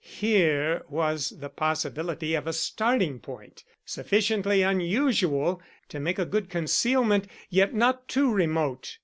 Here 0.03 0.81
was 0.89 1.29
the 1.29 1.49
possibility 1.49 2.33
of 2.33 2.47
a 2.47 2.53
starting 2.53 3.19
point, 3.19 3.63
sufficiently 3.85 4.63
unusual 4.63 5.61
to 5.89 5.99
make 5.99 6.17
a 6.17 6.25
good 6.25 6.49
concealment, 6.49 7.27
yet 7.51 7.75
not 7.75 8.07
too 8.07 8.33
remote. 8.33 8.97